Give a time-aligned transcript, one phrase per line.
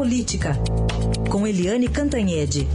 [0.00, 0.52] Política,
[1.30, 2.66] com Eliane Cantanhede.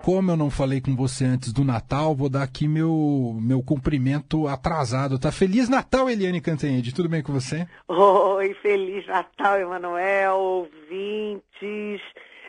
[0.00, 4.46] Como eu não falei com você antes do Natal, vou dar aqui meu, meu cumprimento
[4.46, 5.32] atrasado, tá?
[5.32, 6.94] Feliz Natal, Eliane Cantanhede.
[6.94, 7.66] Tudo bem com você?
[7.88, 12.00] Oi, Feliz Natal, Emanuel, ouvintes.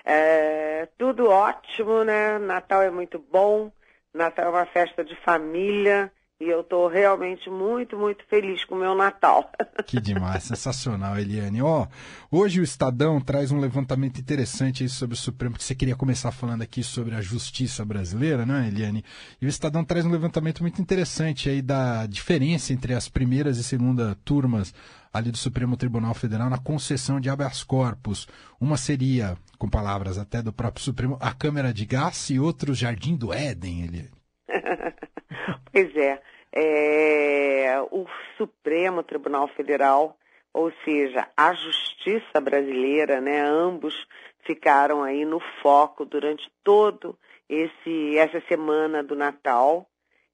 [0.04, 2.38] É, tudo ótimo, né?
[2.39, 3.71] Natal é muito bom.
[4.13, 6.11] Natal é uma festa de família.
[6.43, 9.49] E eu estou realmente muito, muito feliz com o meu Natal.
[9.88, 11.61] Que demais, sensacional, Eliane.
[11.61, 11.88] Ó,
[12.31, 16.61] hoje o Estadão traz um levantamento interessante sobre o Supremo, que você queria começar falando
[16.61, 19.03] aqui sobre a justiça brasileira, né, Eliane?
[19.41, 23.63] E o Estadão traz um levantamento muito interessante aí da diferença entre as primeiras e
[23.63, 24.73] segunda turmas
[25.13, 28.27] ali do Supremo Tribunal Federal na concessão de habeas corpus.
[28.59, 33.16] Uma seria, com palavras até do próprio Supremo, a Câmara de Gás e outro Jardim
[33.16, 34.23] do Éden, Eliane.
[35.72, 36.22] pois é
[36.53, 38.05] é, o
[38.38, 40.16] Supremo Tribunal Federal,
[40.53, 43.95] ou seja, a Justiça Brasileira, né, ambos
[44.45, 47.17] ficaram aí no foco durante todo
[47.50, 49.88] esse essa semana do Natal.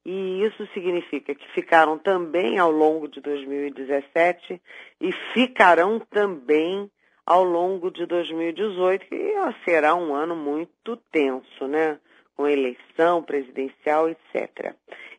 [0.05, 4.61] E isso significa que ficaram também ao longo de 2017
[4.99, 6.89] e ficarão também
[7.25, 11.99] ao longo de 2018, que será um ano muito tenso, né?
[12.39, 14.73] Com eleição presidencial, etc.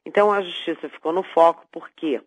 [0.07, 2.19] Então a justiça ficou no foco, por quê?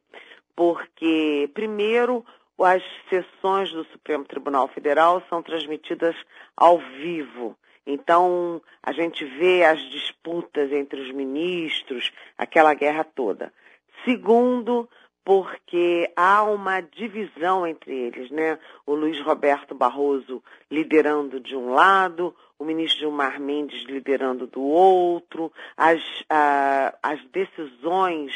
[0.56, 2.24] Porque, primeiro,
[2.62, 6.16] as sessões do Supremo Tribunal Federal são transmitidas
[6.56, 7.58] ao vivo.
[7.88, 13.52] Então, a gente vê as disputas entre os ministros, aquela guerra toda.
[14.06, 14.88] Segundo,
[15.26, 18.60] porque há uma divisão entre eles, né?
[18.86, 25.52] O Luiz Roberto Barroso liderando de um lado, o ministro Gilmar Mendes liderando do outro,
[25.76, 26.02] as,
[27.04, 28.32] as decisões,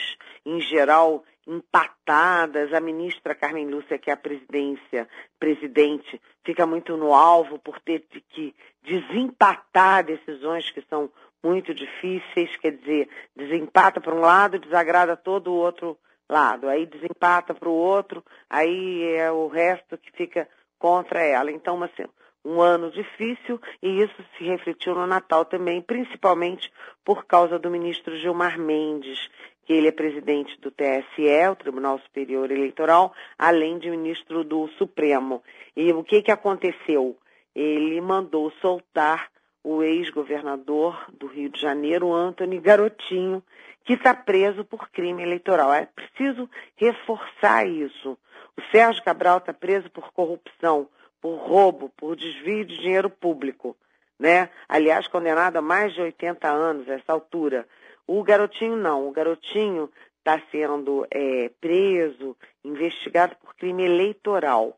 [0.45, 5.07] em geral, empatadas, a ministra Carmen Lúcia, que é a presidência,
[5.39, 8.53] presidente, fica muito no alvo por ter que
[8.83, 11.09] desempatar decisões que são
[11.41, 15.97] muito difíceis, quer dizer, desempata para um lado, desagrada todo o outro
[16.29, 21.49] lado, aí desempata para o outro, aí é o resto que fica contra ela.
[21.49, 22.03] Então, assim,
[22.43, 26.71] um ano difícil e isso se refletiu no Natal também, principalmente
[27.03, 29.29] por causa do ministro Gilmar Mendes,
[29.65, 35.43] que ele é presidente do TSE, o Tribunal Superior Eleitoral, além de ministro do Supremo.
[35.75, 37.17] E o que, que aconteceu?
[37.53, 39.29] Ele mandou soltar
[39.61, 43.43] o ex-governador do Rio de Janeiro, Antony Garotinho,
[43.83, 45.73] que está preso por crime eleitoral.
[45.73, 48.17] É preciso reforçar isso.
[48.57, 50.87] O Sérgio Cabral está preso por corrupção,
[51.21, 53.75] por roubo, por desvio de dinheiro público.
[54.19, 54.49] Né?
[54.67, 57.67] Aliás, condenado a mais de 80 anos, essa altura.
[58.05, 59.07] O garotinho não.
[59.07, 59.89] O garotinho
[60.19, 64.77] está sendo é, preso, investigado por crime eleitoral.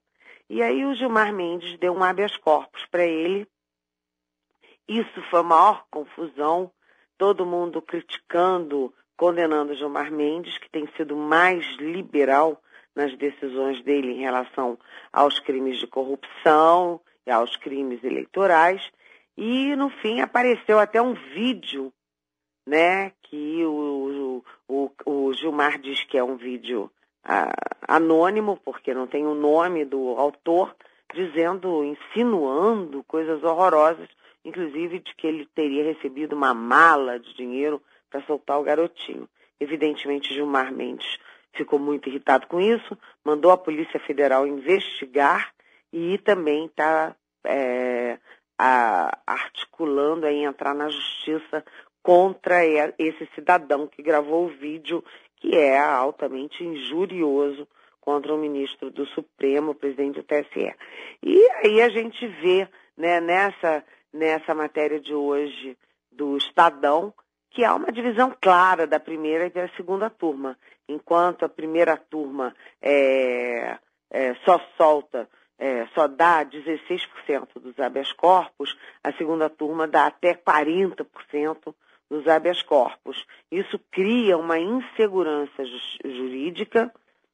[0.50, 3.48] E aí o Gilmar Mendes deu um habeas corpus para ele
[4.90, 6.72] isso foi a maior confusão,
[7.16, 12.60] todo mundo criticando, condenando Gilmar Mendes, que tem sido mais liberal
[12.96, 14.78] nas decisões dele em relação
[15.12, 18.82] aos crimes de corrupção e aos crimes eleitorais.
[19.38, 21.94] E, no fim, apareceu até um vídeo,
[22.68, 26.92] né, que o, o, o Gilmar diz que é um vídeo
[27.24, 27.54] ah,
[27.88, 30.76] anônimo, porque não tem o nome do autor,
[31.14, 34.10] dizendo, insinuando coisas horrorosas
[34.44, 39.28] inclusive de que ele teria recebido uma mala de dinheiro para soltar o garotinho.
[39.60, 41.20] Evidentemente, Gilmar Mendes
[41.54, 45.54] ficou muito irritado com isso, mandou a Polícia Federal investigar
[45.92, 47.16] e também está
[47.46, 48.18] é,
[49.26, 51.64] articulando aí entrar na justiça
[52.02, 52.66] contra
[52.98, 55.04] esse cidadão que gravou o vídeo
[55.38, 57.68] que é altamente injurioso
[58.02, 60.76] contra o ministro do Supremo, o presidente do TSE.
[61.24, 62.68] E aí a gente vê
[62.98, 65.78] né, nessa nessa matéria de hoje
[66.12, 67.14] do Estadão,
[67.50, 70.58] que há uma divisão clara da primeira e da segunda turma.
[70.88, 73.78] Enquanto a primeira turma é,
[74.12, 80.34] é, só solta, é, só dá 16% dos habeas corpus, a segunda turma dá até
[80.34, 81.76] 40%
[82.10, 83.26] dos habeas corpus.
[83.52, 85.64] Isso cria uma insegurança
[86.04, 86.92] jurídica,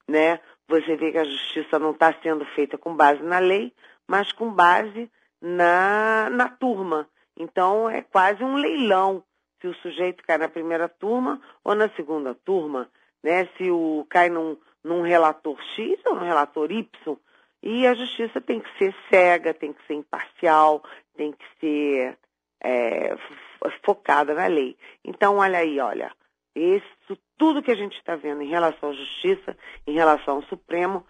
[0.08, 0.40] né?
[0.68, 3.72] Você vê que a justiça não está sendo feita com base na lei,
[4.08, 5.10] mas com base
[5.40, 7.08] na, na turma.
[7.38, 9.24] Então, é quase um leilão
[9.60, 12.90] se o sujeito cai na primeira turma ou na segunda turma,
[13.24, 13.48] né?
[13.57, 17.18] Se o cai num, num relator X ou num relator Y.
[17.63, 20.84] E a justiça tem que ser cega, tem que ser imparcial,
[21.16, 22.18] tem que ser
[22.63, 23.16] é,
[23.84, 24.78] focada na lei.
[25.04, 26.12] Então, olha aí, olha,
[26.56, 31.06] isso tudo que a gente está vendo em relação à justiça, em relação ao Supremo,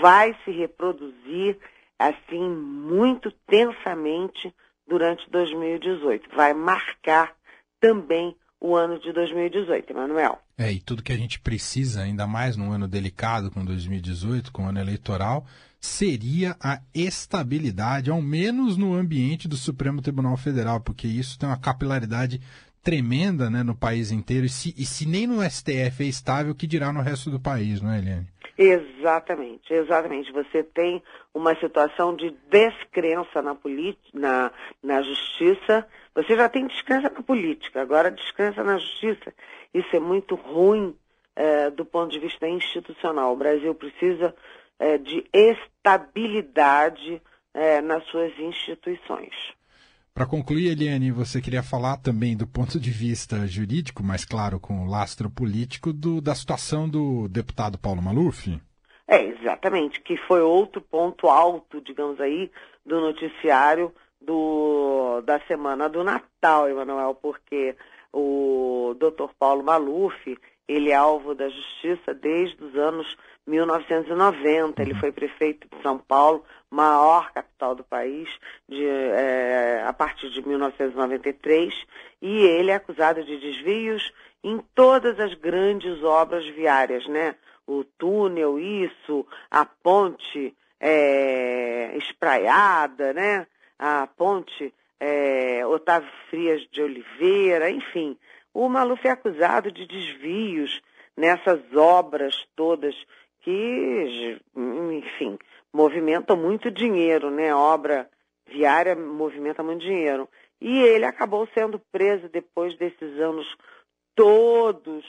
[0.00, 1.58] vai se reproduzir
[1.98, 4.54] assim muito tensamente
[4.86, 6.34] durante 2018.
[6.34, 7.34] Vai marcar
[7.80, 10.38] também o ano de 2018, Emanuel.
[10.58, 14.64] É, e tudo que a gente precisa, ainda mais num ano delicado como 2018, com
[14.64, 15.46] o ano eleitoral,
[15.80, 21.56] seria a estabilidade, ao menos no ambiente do Supremo Tribunal Federal, porque isso tem uma
[21.56, 22.38] capilaridade
[22.82, 24.44] tremenda né, no país inteiro.
[24.44, 27.80] E se, e se nem no STF é estável, que dirá no resto do país,
[27.80, 28.26] não é, Eliane?
[28.62, 30.30] Exatamente, exatamente.
[30.32, 31.02] Você tem
[31.32, 33.56] uma situação de descrença na,
[34.12, 34.52] na,
[34.82, 35.88] na justiça.
[36.14, 39.32] Você já tem descrença na política, agora descrença na justiça.
[39.72, 40.94] Isso é muito ruim
[41.34, 43.32] é, do ponto de vista institucional.
[43.32, 44.34] O Brasil precisa
[44.78, 47.22] é, de estabilidade
[47.54, 49.32] é, nas suas instituições.
[50.14, 54.84] Para concluir, Eliane, você queria falar também do ponto de vista jurídico, mas claro, com
[54.84, 58.60] o lastro político, do, da situação do deputado Paulo Maluf?
[59.06, 62.50] É, exatamente, que foi outro ponto alto, digamos aí,
[62.84, 67.76] do noticiário do, da semana do Natal, Emanuel, porque
[68.12, 70.38] o doutor Paulo Maluf,
[70.70, 74.80] ele é alvo da justiça desde os anos 1990.
[74.80, 75.00] Ele uhum.
[75.00, 78.28] foi prefeito de São Paulo, maior capital do país,
[78.68, 81.74] de, é, a partir de 1993,
[82.22, 84.12] e ele é acusado de desvios
[84.44, 87.34] em todas as grandes obras viárias, né?
[87.66, 93.46] O túnel, isso, a ponte é, espraiada, né?
[93.78, 98.16] A ponte é, Otávio Frias de Oliveira, enfim.
[98.52, 100.80] O Maluf é acusado de desvios
[101.16, 102.94] nessas obras todas
[103.42, 105.38] que, enfim,
[105.72, 107.50] movimentam muito dinheiro, né?
[107.50, 108.08] A obra
[108.46, 110.28] viária movimenta muito dinheiro.
[110.60, 113.46] E ele acabou sendo preso depois desses anos
[114.14, 115.04] todos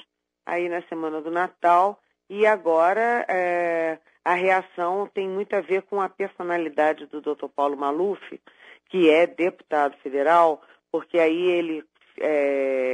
[0.46, 2.00] aí na semana do Natal.
[2.30, 7.48] E agora é, a reação tem muito a ver com a personalidade do Dr.
[7.54, 8.40] Paulo Maluf,
[8.90, 10.62] que é deputado federal,
[10.92, 11.84] porque aí ele,
[12.20, 12.91] é,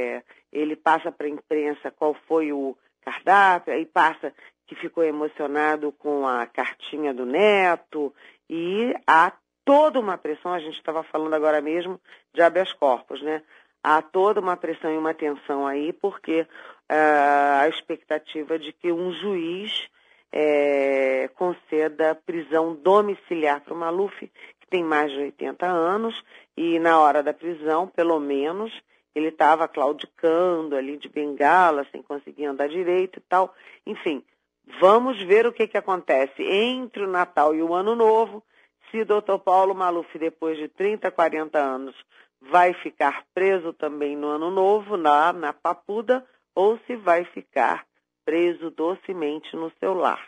[0.52, 4.32] ele passa para a imprensa qual foi o cardápio, aí passa
[4.66, 8.14] que ficou emocionado com a cartinha do neto,
[8.48, 9.32] e há
[9.64, 12.00] toda uma pressão, a gente estava falando agora mesmo
[12.34, 13.42] de habeas corpus, né?
[13.82, 19.12] Há toda uma pressão e uma tensão aí, porque uh, a expectativa de que um
[19.12, 19.88] juiz
[20.32, 24.30] é, conceda prisão domiciliar para o Maluf,
[24.60, 26.22] que tem mais de 80 anos,
[26.56, 28.72] e na hora da prisão, pelo menos,
[29.14, 33.54] ele estava claudicando ali de bengala, sem conseguir andar direito e tal.
[33.86, 34.22] Enfim,
[34.80, 38.44] Vamos ver o que, que acontece entre o Natal e o Ano Novo,
[38.90, 41.96] se doutor Paulo Maluf, depois de 30, 40 anos,
[42.40, 47.86] vai ficar preso também no Ano Novo, na, na Papuda, ou se vai ficar
[48.24, 50.22] preso docemente no seu lar.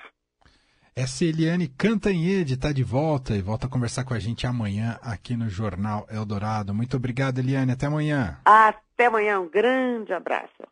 [1.00, 5.34] Essa Eliane Cantanhede está de volta e volta a conversar com a gente amanhã aqui
[5.34, 6.74] no Jornal Eldorado.
[6.74, 7.72] Muito obrigado, Eliane.
[7.72, 8.38] Até amanhã.
[8.44, 9.40] Até amanhã.
[9.40, 10.62] Um grande abraço.